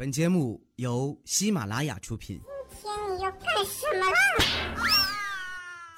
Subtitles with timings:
[0.00, 2.40] 本节目由喜马拉雅出品。
[2.80, 4.16] 今天你要干什么啦？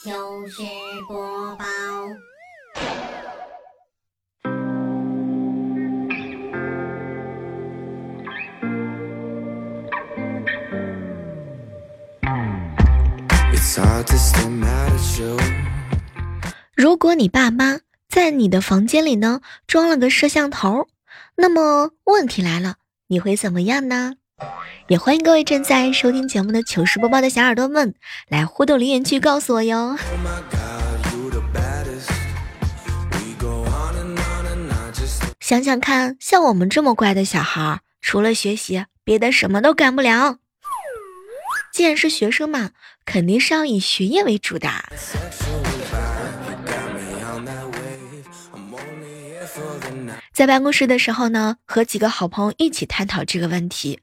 [0.02, 0.62] 就是
[1.06, 1.64] 播报。
[16.74, 20.88] 如果你爸妈在你的房间里呢装了个摄像头，
[21.36, 22.76] 那么问题来了，
[23.12, 24.12] 你会怎么样呢？
[24.86, 27.96] 也欢迎各位正在收听节目的糗事播报的小耳朵们
[28.28, 29.96] 来互动留言区告诉我哟。
[35.40, 40.36] 想想看，像我们这么乖的小孩，除了学习，别的什么都干不了。
[41.72, 42.70] 既然是学生嘛，
[43.04, 44.70] 肯定是要以学业为主的。
[50.32, 54.00] 在办公室的时候呢，和几个好朋友一起探讨这个问题。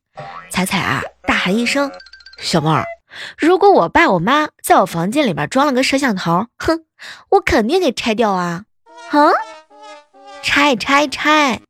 [0.52, 1.90] 彩彩啊，大喊一声
[2.40, 2.86] ：“小妹儿，
[3.38, 6.84] 如果我爸我妈在我房间里边装了个摄像头，哼，
[7.30, 8.66] 我肯定给拆掉啊！
[9.10, 9.32] 啊，
[10.44, 11.62] 拆拆拆！”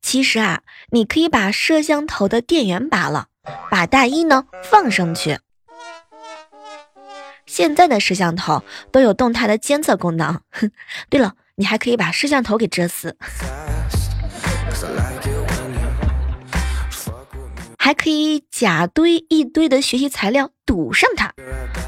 [0.00, 3.26] 其实啊，你可以把摄像头的电源拔了，
[3.70, 5.38] 把大衣呢放上去。
[7.50, 8.62] 现在的摄像头
[8.92, 10.40] 都有动态的监测功能。
[11.10, 13.16] 对了，你还可以把摄像头给遮死，
[17.76, 21.34] 还可以假堆一堆的学习材料堵上它。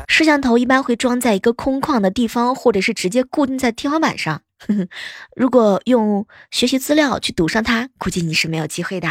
[0.09, 4.43] 摄像头一般会装在一个空旷的地方，或者是直接固定在天花板上。
[5.37, 9.09] 如果用学习资料去堵上它，估计你是没有机会的。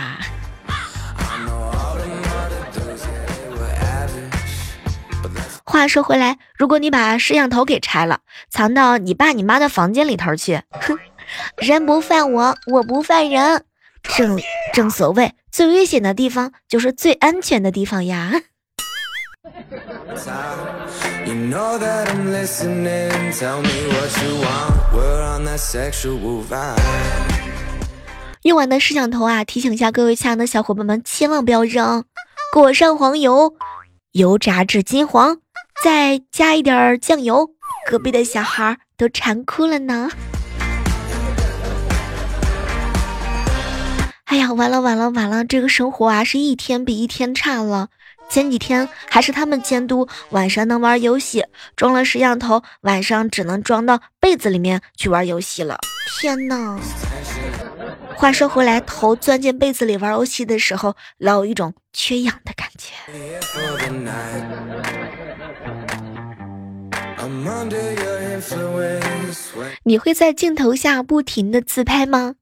[5.71, 8.19] 话说回来，如果你把摄像头给拆了，
[8.49, 10.99] 藏到你爸你妈的房间里头去，哼，
[11.55, 13.63] 人不犯我，我不犯人。
[14.03, 14.37] 正
[14.73, 18.33] 正所谓，最危险的地方就是最安全的地方呀。
[28.41, 32.03] 用完的摄像头啊，提醒一下各位亲爱的小伙伴们，千万不要扔，
[32.51, 33.53] 裹上黄油，
[34.11, 35.37] 油炸至金黄。
[35.83, 37.49] 再加一点酱油，
[37.89, 40.09] 隔壁的小孩都馋哭了呢。
[44.25, 47.87] 哎呀，完了完了完了，这个生活啊是一天比一天差了。
[48.29, 51.43] 前几天还是他们监督晚上能玩游戏，
[51.75, 55.79] 装了摄像头，晚上只能装到被子里面去玩游戏了。
[56.21, 56.79] 天呐！
[58.15, 62.93] 话说回来，头钻进被子里玩游戏的时候，老有一种缺氧的感觉。
[69.83, 72.35] 你会在镜头下不停的自拍吗？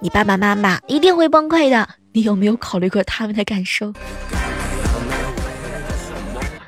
[0.00, 1.88] 你爸爸妈妈一定会崩溃的。
[2.12, 3.92] 你有没有考虑过他们的感受？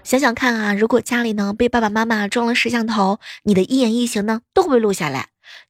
[0.02, 5.28] 想想看啊，如果家里呢被爸爸妈妈装了摄像头，你的一言一行呢都会被录下来。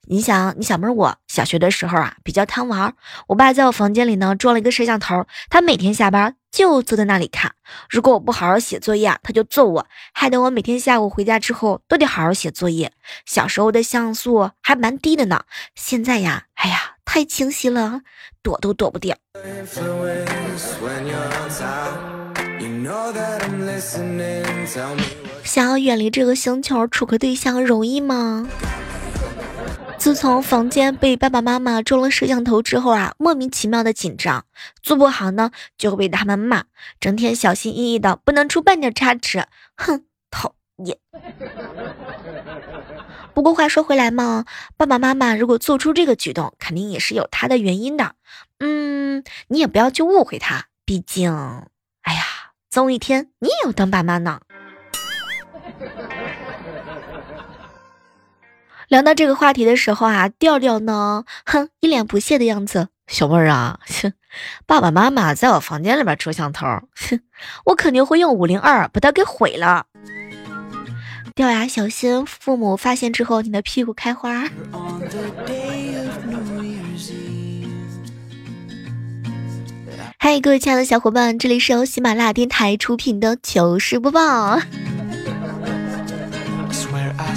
[0.09, 2.95] 你想，你小妹，我小学的时候啊比较贪玩，
[3.29, 7.55] 我爸在我房间里呢装了一个摄像头，他每天下班就坐在那里看。
[7.89, 12.93] 如果我不好好写作业，他就揍我，害得我每天下午回家之后都得好好写作业。
[13.27, 15.45] 小时候的像素还蛮低的呢，
[15.75, 18.01] 现在呀，哎呀，太清晰了，
[18.43, 19.17] 躲都躲不掉。
[25.45, 28.49] 想要远离这个星球，处个对象容易吗？
[29.99, 34.47] 自从房间被爸爸妈妈装了摄像头之后啊，莫名其妙的紧张，
[34.81, 36.65] 做不好呢就会被他们骂，
[37.01, 39.47] 整天小心翼翼的，不能出半点差池。
[39.77, 40.99] 哼，讨厌。
[43.35, 48.15] 不过话说回来嘛，爸爸妈妈如果做出这个举动，肯定也是有他的原因的。
[48.61, 51.33] 嗯，你也不要去误会他，毕竟，
[52.03, 52.23] 哎呀，
[52.71, 54.41] 总有一天你也要当爸妈呢。
[58.89, 62.89] 聊到这个话题的时候啊，调调呢，哼，一脸不屑的样子。
[63.07, 64.15] 小妹儿啊，哼，
[64.67, 67.21] 爸爸妈妈在我房间里边摄像头，哼，
[67.67, 69.85] 我肯定会用五零二把它给毁了。
[71.35, 74.49] 掉牙，小心父母发现之后，你的屁股开花。
[80.19, 84.59] 嗨，各位亲爱的小伙伴，这里是由喜马拉雅电台出品的糗事播报。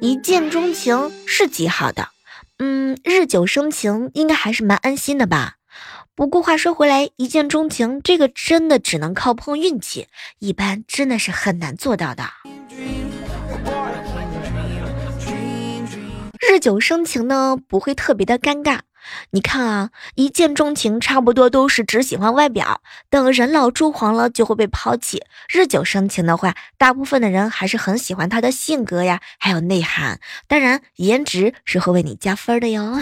[0.00, 2.08] 一见钟情是极好的，
[2.58, 5.54] 嗯，日久生情应该还是蛮安心的吧。
[6.14, 10.08] 不过话说回来，一见钟情这个真的只能靠碰运气，
[10.40, 12.24] 一般真的是很难做到的。
[16.40, 18.80] 日久生情呢，不会特别的尴尬。
[19.30, 25.22] 你看啊，一见钟情差不多都是只喜欢外表，等人老珠黄了就会被抛弃。
[25.52, 30.20] 日久生情的话，大部分的人还是很喜欢他的性格呀，还有内涵。
[30.46, 33.00] 当然，颜值是会为你加分的哟。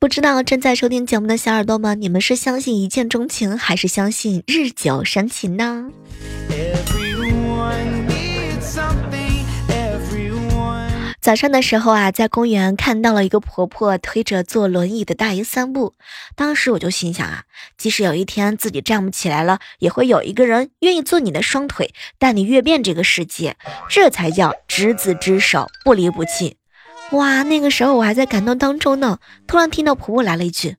[0.00, 5.90] 不知道正在收听节目的小耳朵们，你们是相信一见钟情，还是相信日久生情呢？
[11.22, 15.94] 早上的时候啊，在公园看到了一个婆婆推着坐轮椅的大爷散步，
[16.34, 17.44] 当时我就心想啊，
[17.78, 23.56] 即使有一天自己站不起来了，也会有一个人愿意做你的双腿，带你阅遍这个世界，
[23.88, 26.56] 这才叫执子之手，不离不弃。
[27.12, 30.76] 哇，那个时候我还在感动当中呢，突然听到婆婆来了一句：“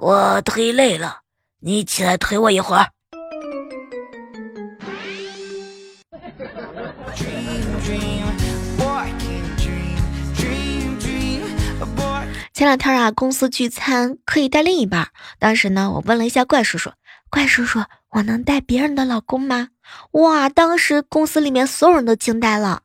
[0.00, 1.18] 我推累了，
[1.60, 2.92] 你起来推我一会儿。”
[12.62, 15.08] 前两天啊，公司聚餐可以带另一半。
[15.40, 16.92] 当时呢，我问了一下怪叔叔
[17.28, 19.70] ：“怪叔叔，我能带别人的老公吗？”
[20.14, 22.82] 哇，当时公司里面所有人都惊呆了。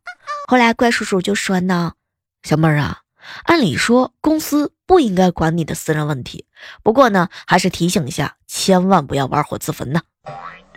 [0.48, 1.94] 后来怪叔叔就说呢
[2.42, 3.02] ：“小妹儿啊，
[3.44, 6.48] 按理说公司不应该管你的私人问题，
[6.82, 10.02] 不过呢，还是提醒一下，千万不要玩火自焚呐。”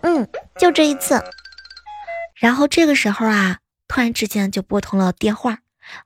[0.04, 1.24] 嗯，就这一次。
[2.34, 5.60] 然后这个时候啊，突然之间就拨通了电话。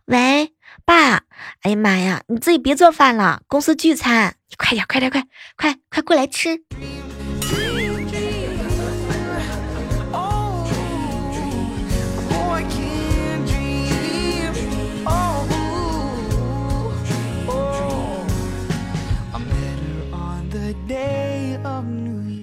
[0.04, 0.53] 喂，
[0.84, 1.22] 爸！
[1.62, 5.22] 哎呀妈呀，你自己别做饭了，公司聚餐，你快点，快点，快
[5.56, 6.60] 快快过来吃。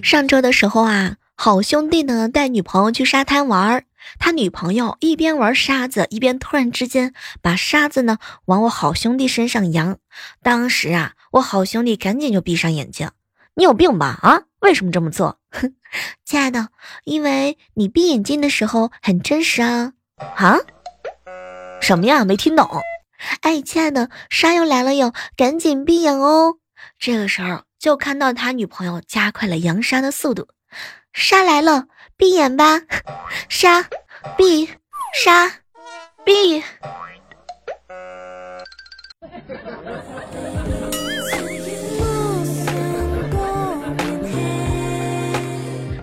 [0.02, 3.84] 上周的时候啊，好兄弟呢带女朋友去沙滩玩儿。
[4.18, 9.98] 他女朋友一边玩沙子，一边突然之间把沙子呢往我好兄弟身上扬。
[10.42, 13.10] 当时啊，我好兄弟赶紧就闭上眼睛。
[13.54, 14.18] 你有病吧？
[14.22, 15.38] 啊，为什么这么做？
[15.50, 15.74] 哼，
[16.24, 16.68] 亲爱的，
[17.04, 19.92] 因为你闭眼睛的时候很真实啊。
[20.36, 20.58] 啊？
[21.80, 22.24] 什么呀？
[22.24, 22.68] 没听懂。
[23.42, 26.56] 哎，亲爱的，沙又来了哟，赶紧闭眼哦。
[26.98, 30.48] 这个时候就看到他女朋友加快了扬沙的速度。
[31.12, 31.86] 沙来了，
[32.22, 32.80] 闭眼吧，
[33.48, 33.84] 杀。
[34.38, 34.70] 闭
[35.12, 35.50] 杀
[36.24, 36.62] 闭。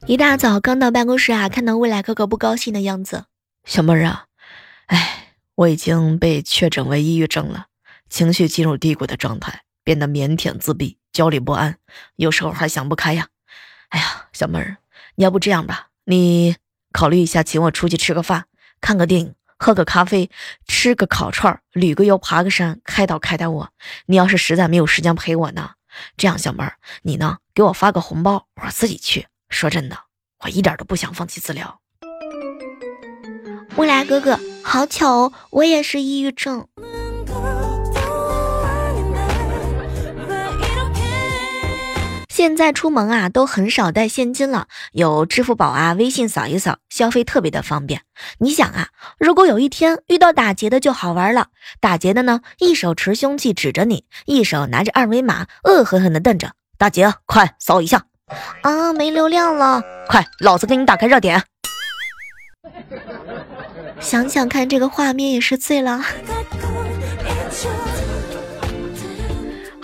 [0.06, 3.24] 一大早刚到办公室啊，看到未来哥哥不高兴的样子。
[3.64, 4.26] 小妹儿啊，
[4.88, 7.68] 哎，我已经被确诊为抑郁症了，
[8.10, 11.78] 情绪进入低谷的状态，变得腼腆自闭，焦虑不安，
[12.18, 13.30] 有时候还想不开呀。
[13.88, 14.76] 哎呀，小妹儿，
[15.16, 16.56] 你要不这样吧，你
[16.92, 18.46] 考虑一下，请我出去吃个饭。
[18.82, 20.32] 看个电影，喝个咖啡，
[20.66, 23.70] 吃个烤串，旅个游，爬个山，开导开导我。
[24.08, 25.74] 你要是实在没有时间陪我呢，
[26.18, 29.28] 这样小妹儿，你呢给我发个红包，我自己去。
[29.50, 29.96] 说真的，
[30.40, 31.80] 我一点都不想放弃治疗。
[33.76, 36.68] 未来哥哥，好巧哦，我也是抑郁症。
[42.40, 48.04] 现在出门啊，都很少带现金了，有支付宝啊、微信扫一扫，消费特别的方便。
[48.38, 48.88] 你想啊，
[49.20, 51.48] 如果有一天遇到打劫的就好玩了，
[51.82, 58.06] 打劫的呢，一手持凶器指着你，一手拿着二维码，恶狠狠地瞪着，大姐，快扫一下！
[58.62, 61.44] 啊，没流量了，快，老子给你打开热点。
[64.00, 66.02] 想想看，这个画面也是醉了。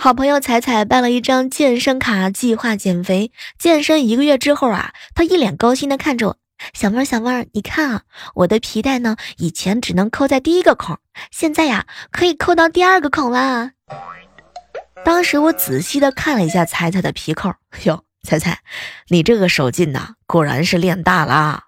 [0.06, 3.32] 好朋友彩彩办了一张健身卡，计划减肥。
[3.58, 6.36] 健身一个月之后啊，她一脸高兴的看着我，
[6.72, 8.02] 小妹儿，小妹儿，你看啊，
[8.36, 10.96] 我的皮带呢，以前只能扣在第一个孔，
[11.32, 13.72] 现在呀，可以扣到第二个孔啦。
[15.04, 18.60] 当时我仔细的看了一下彩彩的皮扣，哟， 彩彩，
[19.08, 21.64] 你这个手劲呐，果然是练大了。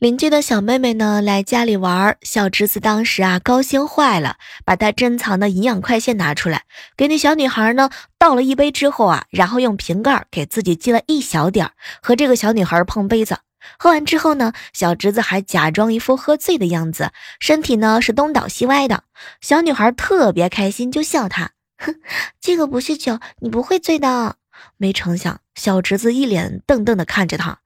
[0.00, 6.62] 邻居的小妹妹呢来家里玩，小侄子当时啊高兴坏了，把他珍藏的营养快线拿出来，
[6.96, 13.40] 给那小女孩呢倒了一杯之后啊，然后用瓶盖给自己系了一小点儿，和这个小女孩碰杯子。
[13.78, 19.04] 喝完之后呢，小侄子还假装一副喝醉的样子，身体呢是东倒西歪的。
[19.42, 21.96] 小女孩特别开心，就笑他：“哼，
[22.40, 24.36] 这个不是酒，你不会醉的。”
[24.78, 27.58] 没成想，小侄子一脸瞪瞪的看着他。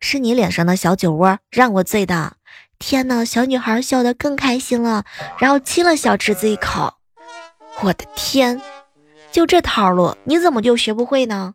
[0.00, 2.36] 是你脸上的小酒窝让我醉的，
[2.78, 3.24] 天呐！
[3.24, 5.04] 小女孩笑得更开心了，
[5.38, 6.94] 然后亲了小侄子一口。
[7.82, 8.60] 我的天，
[9.32, 11.54] 就这套路，你怎么就学不会呢？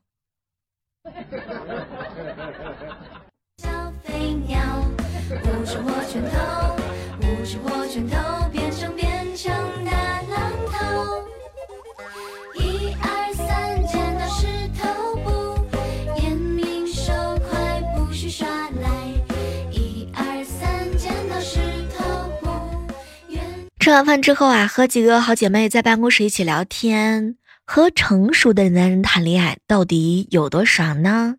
[23.80, 27.38] 吃完饭之后啊，和几个好姐妹在办公室一起聊天。
[27.64, 31.36] 和成熟的男人谈恋爱到底有多爽呢？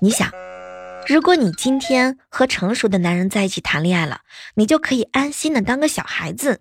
[0.00, 0.30] 你想，
[1.08, 4.20] 如果你今天和成熟的男人在一起谈恋爱了，
[4.54, 6.60] 你就可以安心的当个小孩子。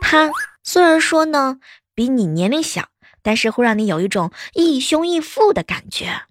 [0.00, 0.30] 他
[0.62, 1.58] 虽然说呢
[1.94, 2.88] 比你年龄小，
[3.20, 6.22] 但是会让你有一种义兄义父的感觉。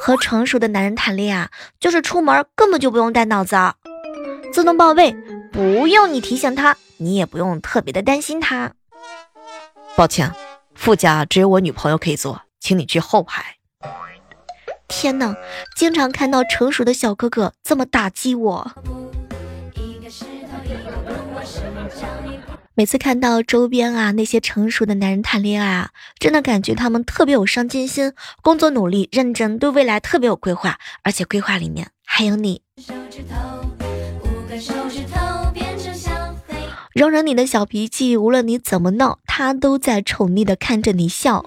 [0.00, 3.56] 和成熟的男人谈恋爱，就是出门根本就不用带脑子，
[4.52, 5.14] 自动报备，
[5.52, 6.74] 不用你提醒他。
[7.04, 8.72] 你也不用特别的担心他。
[9.96, 10.32] 抱歉，
[10.74, 13.56] 副驾只有我女朋友可以坐，请你去后排。
[14.88, 15.34] 天哪，
[15.74, 18.72] 经常看到成熟的小哥哥这么打击我。
[22.74, 32.62] 每次看到周边啊那些成熟的男人谈恋爱啊，真的感觉他们特别有上进心，工作努力认真，对未来特别有规划，而且规划里面还有你。
[32.78, 33.51] 手指头
[36.94, 41.44] 容忍你的小脾气，无论你怎么闹，他都在宠溺的看着你笑。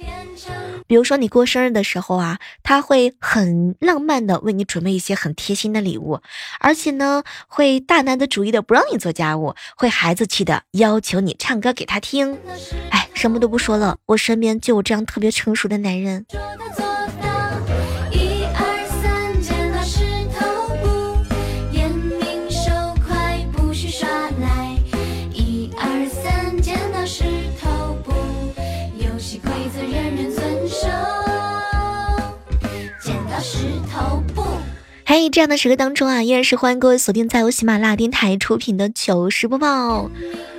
[0.87, 6.21] 比如说你过生日的时候啊，他会很浪漫的为你准备一些很贴心的礼物，
[6.59, 12.37] 而且呢，会大男子主义的不让你做家务，会孩子气的要求你唱歌给他听。
[12.89, 16.25] 哎，什么都不说了，我身边就有这样特别成熟的男人。
[35.17, 40.11] 嘿，这样的时刻当中啊，依然是欢迎各位锁定在由喜马拉雅电台出品的糗事播报。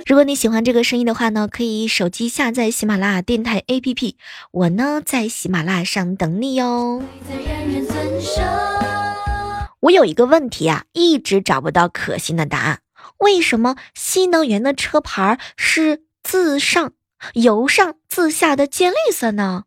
[0.07, 4.15] 如果你喜欢这个声音的话呢，可以手机下载喜马拉雅电台 APP，
[4.49, 7.03] 我呢在喜马拉雅上等你哟。
[9.81, 12.79] 我有一个问题啊，一直找不到可信的答案，
[13.19, 16.93] 为什么新能源的车牌是自上
[17.35, 19.65] 由上自下的渐绿色呢？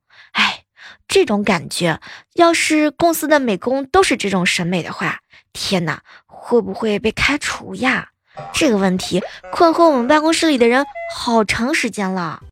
[1.09, 2.01] 这种感觉，
[2.35, 5.21] 要是公司的美工都是这种审美的话，
[5.53, 8.09] 天哪，会不会被开除呀？
[8.53, 12.43] 这个问题困惑我们办公室里的人好长时间了。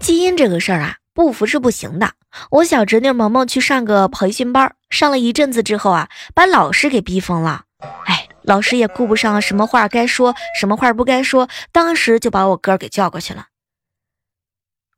[0.00, 2.12] 基因这个事儿啊，不服是不行的。
[2.50, 7.64] 我小侄女萌萌去上个培训班，上了一阵子之后啊，把老师给逼疯了。
[8.06, 8.21] 哎。
[8.44, 13.46] 老师也顾不上什么话该说，什么话不该说，当时就把我哥给叫过去了。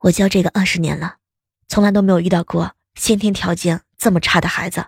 [0.00, 1.16] 我教这个二十年了，
[1.68, 4.86] 从来都没有遇到过先天条件这么差的孩子，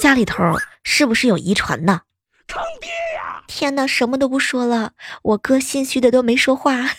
[0.00, 0.42] 家里头
[0.82, 2.02] 是不是有遗传呢？
[2.46, 3.44] 坑爹呀！
[3.46, 4.92] 天哪，什么都不说了，
[5.22, 6.90] 我哥心虚的都没说话。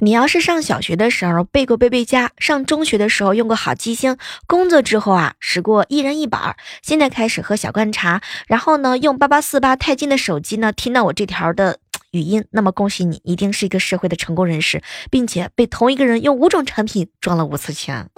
[0.00, 6.38] 你要是上小学的时候背过背背佳，上中学的时候用过好记星，工作之后啊使过一人一本，
[6.82, 11.78] 现在开始喝小罐茶，然后呢用八八四八钛金的手机呢听到我这条的
[12.10, 18.10] 语音，那么恭喜你，一定是一个社会的成功人士，并且被同一个人用五种产品赚了五次钱。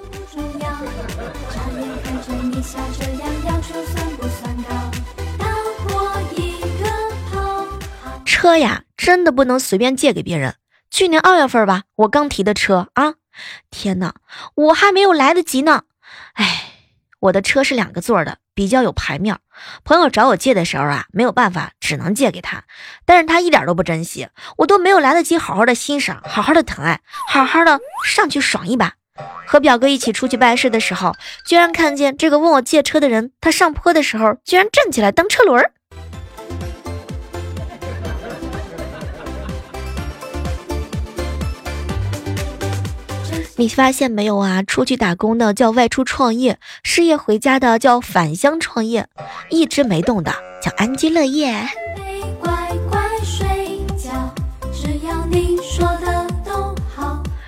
[8.25, 10.55] 车呀，真的不能随便借给别人。
[10.91, 13.15] 去年二月份吧，我刚提的车啊，
[13.71, 14.15] 天哪，
[14.55, 15.83] 我还没有来得及呢。
[16.35, 16.73] 哎，
[17.21, 19.39] 我的车是两个座的，比较有牌面。
[19.85, 22.65] 朋友找我借的时候啊，没有办法，只能借给他。
[23.05, 24.29] 但是他一点都不珍惜，
[24.59, 28.95] 我都没有来得及好好的欣赏，好好的疼爱，好好的上去爽一把。
[29.47, 31.15] 和表哥一起出去办事的时候，
[31.47, 35.73] 居然看见这个问我借车的人，他上坡的时候居然站起来蹬车轮儿。
[43.59, 44.63] 你发现没有啊？
[44.63, 49.09] 出去打工的叫外出创业，失业回家的叫返乡创业，
[49.49, 50.31] 一直没动的
[50.63, 51.67] 叫安居乐业。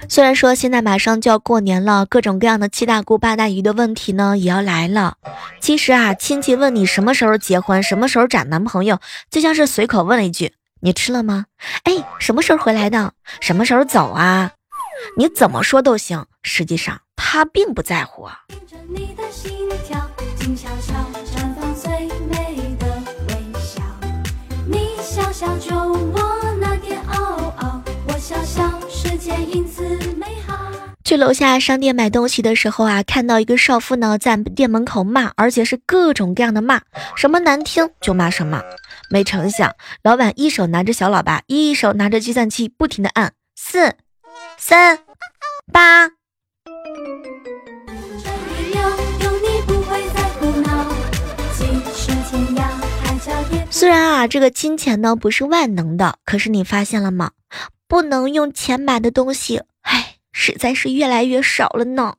[0.09, 5.17] 虽然说现在马上就要过年了，各种各样的七大姑八大姨的问题呢也要来了。
[5.61, 8.99] 其实啊，亲戚问你什么时候结婚，什么时候找男朋友，
[9.31, 11.45] 就像是随口问了一句：“你吃了吗？”
[11.85, 13.12] 哎，什么时候回来的？
[13.41, 14.53] 什么时候走啊？
[15.17, 18.41] 你怎么说都行，实际上他并不在乎啊。
[31.05, 36.83] 去楼下商店买东西的时候啊，看到一个少妇呢在店门口骂，而且是各种各样的骂，
[37.17, 38.62] 什么难听就骂什么。
[39.11, 43.95] 没成想，老板一手拿着小喇叭，一手拿着计算器，不停的按四
[44.57, 44.99] 三
[45.73, 46.11] 八。
[53.71, 57.30] 虽然啊，这个金钱呢不是万能的，可是你发现了吗？
[57.87, 60.16] 不能用钱买的东西，唉。
[60.30, 62.14] 实在是越来越少了呢。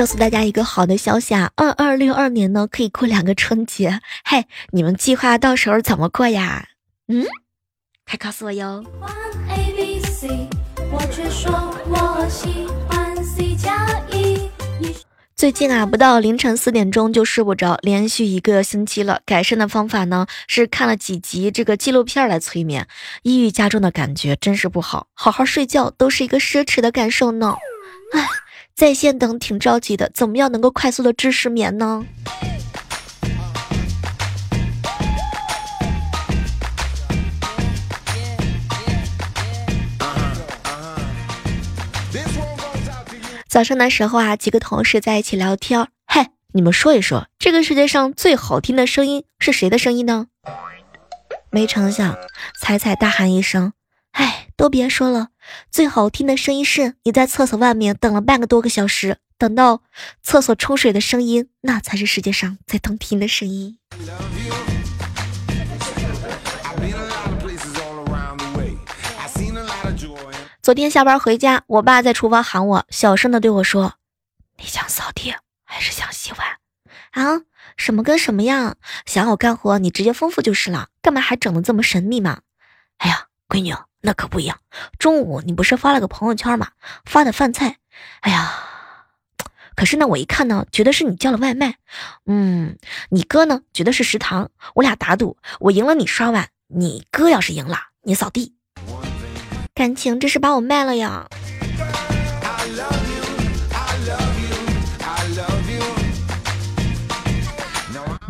[0.00, 4.00] 告诉大家一个好的消息啊，二二六二年呢可以过两个春节。
[4.24, 6.68] 嘿，你们计划到时候怎么过呀？
[7.08, 7.26] 嗯，
[8.06, 8.82] 快告诉我哟。
[15.36, 19.20] 最近啊，不到凌晨四点钟就睡不着，连续一个星期了。
[19.26, 22.88] 改善的方法呢，是看了几集这个纪录片来催眠。
[23.22, 27.58] 抑郁加重的感觉真是不好，好好睡觉都是一个奢侈的感受呢。
[28.14, 28.26] 唉，
[28.80, 32.02] 在线等挺着急的，怎么样能够快速的治失眠呢？
[43.46, 45.86] 早上的时候啊，几个同事在一起聊天。
[46.06, 50.28] 嘿，你们说一说，这个世界上最好听的声音是谁的声音呢？
[51.50, 52.16] 没成想，
[52.58, 53.74] 彩彩大喊一声
[54.12, 55.28] ：“哎，都别说了，
[55.70, 59.82] 最好听的声音是你在厕所外面等了半个多个小时，等到
[60.22, 63.78] 厕所冲水的声音，那才是世界上最动听的声音。”
[70.62, 73.94] 昨天下班回家，我爸在厨房喊我，小声的对我说
[74.58, 75.34] ：“你想扫地
[75.64, 76.48] 还是想洗碗？
[77.12, 77.42] 啊？
[77.76, 78.76] 什么跟什么样？
[79.06, 82.42] 想要我干活，你直接吩咐就是了，干嘛还整的这么神秘嘛？”
[82.98, 84.58] 哎呀，闺女，那可不一样。
[84.98, 86.68] 中午你不是发了个朋友圈吗？
[87.04, 87.76] 发的饭菜，
[88.20, 88.52] 哎呀，
[89.74, 91.76] 可是呢，我一看呢，觉得是你叫了外卖。
[92.26, 92.76] 嗯，
[93.10, 94.50] 你哥呢，觉得是食堂。
[94.74, 98.54] 我俩打赌，我赢了你刷碗，你哥要是赢了，你扫地。
[99.74, 101.26] 感情这是把我卖了呀！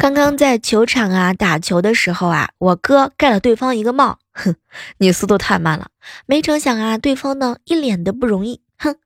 [0.01, 4.57] 刚刚在球场啊打球的时候啊，我哥盖了对方一个帽，哼，
[4.97, 5.89] 你速度太慢了。
[6.25, 8.97] 没成想啊，对方呢一脸的不容易，哼。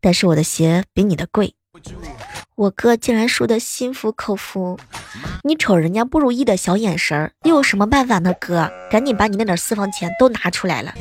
[0.00, 1.54] 但是我的鞋比你的贵，
[2.56, 4.80] 我哥竟然输得心服口服。
[5.42, 8.32] 你瞅人家不如意的小眼神儿，又有什么办法呢？
[8.40, 10.94] 哥，赶紧把你那点私房钱都拿出来了。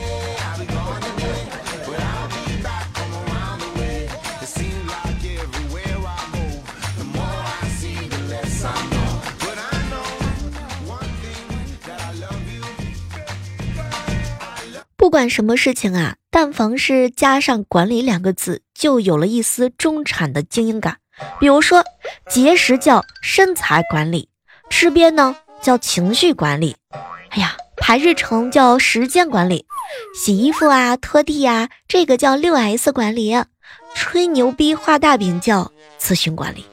[15.00, 20.98] 不管什么事情啊，但凡是加上“管理”两个字，就有了一丝中产的精英感。
[21.40, 21.86] 比如说，
[22.30, 24.28] 节食叫身材管理，
[24.70, 26.76] 吃瘪呢叫情绪管理，
[27.30, 29.66] 哎呀，排日程叫时间管理，
[30.14, 33.34] 洗衣服啊、拖地呀，这个叫六 S 管理，
[33.96, 36.66] 吹牛逼画大饼叫咨询管理。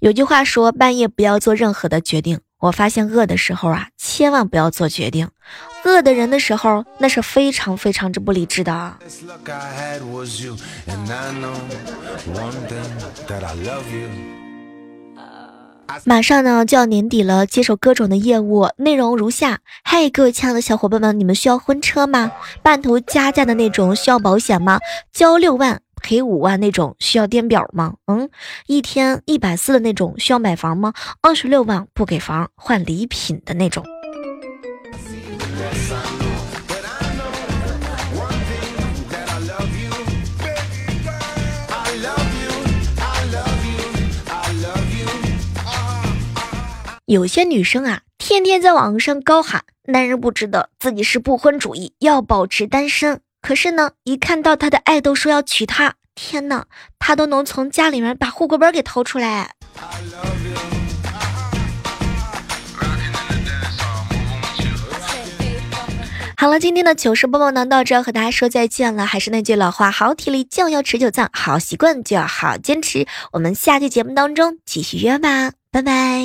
[0.00, 2.38] 有句话说，半夜不要做任何的决定。
[2.60, 5.28] 我发现饿的时候啊，千万不要做决定。
[5.82, 8.98] 饿的人的时候，那是非常非常之不理智的啊。
[16.04, 22.30] 马上呢就要年底了，接手各种的业务，内容如下：嗨，各位亲爱的小伙伴们，你们需要婚车吗？
[22.62, 24.78] 半途加价的那种需要保险吗？
[25.12, 25.80] 交六万。
[26.02, 27.94] 赔五万那种需要颠表吗？
[28.06, 28.28] 嗯，
[28.66, 30.92] 一天一百四的那种需要买房吗？
[31.22, 33.84] 二十六万不给房换礼品的那种。
[47.06, 53.20] 有些女生啊，天天在网上高喊男人不值得，自己是不婚主义，要保持单身。
[53.40, 56.64] 可是呢，一看到他的爱豆说要娶她，天呐，
[56.98, 59.54] 他都能从家里面把户口本给掏出来。
[66.36, 69.04] 好了，今天的糗事播报呢到这，和大家说再见了。
[69.04, 73.06] 还是那句老话，好体力就要持久战，好习惯就要好坚持。
[73.32, 76.22] 我们下期节目当中继续约吧，拜拜。